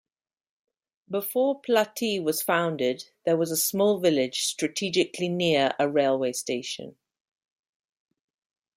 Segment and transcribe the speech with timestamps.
[1.11, 6.95] Before Platy was founded, there was a small village strategically near a railway station.